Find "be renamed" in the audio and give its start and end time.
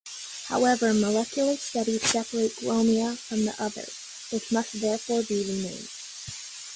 5.21-5.89